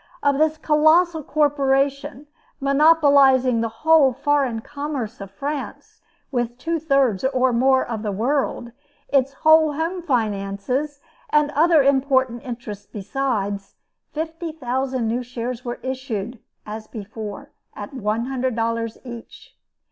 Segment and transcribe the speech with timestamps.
[0.23, 2.25] Of this colossal corporation,
[2.59, 8.71] monopolizing the whole foreign commerce of France with two thirds or more of the world,
[9.09, 13.75] its whole home finances, and other important interests besides,
[14.11, 19.55] fifty thousand new shares were issued, as before, at $100 each.